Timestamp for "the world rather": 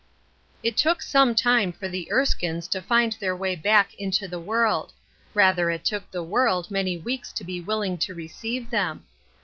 4.27-5.69